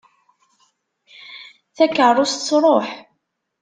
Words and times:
Takerrust 1.75 2.43
truḥ. 2.47 2.87